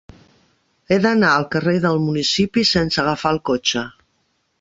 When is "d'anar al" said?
1.03-1.45